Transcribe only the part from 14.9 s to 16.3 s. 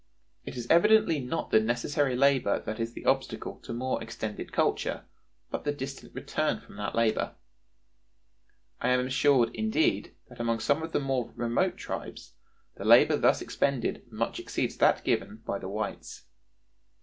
given by the whites.